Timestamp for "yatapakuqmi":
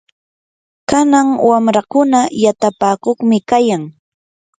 2.43-3.37